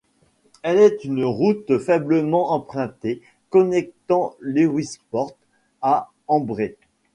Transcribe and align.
Elle 0.63 0.79
est 0.79 1.03
une 1.03 1.23
route 1.23 1.77
faiblement 1.77 2.53
empruntée, 2.53 3.21
connectant 3.51 4.33
Lewisporte 4.39 5.37
à 5.83 6.09
Embree. 6.27 6.73